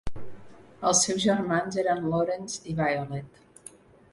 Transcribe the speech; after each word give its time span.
Els 0.91 1.01
seus 1.07 1.19
germans 1.25 1.77
eren 1.83 2.07
Laurence 2.15 2.59
i 2.73 2.77
Violet. 2.81 3.45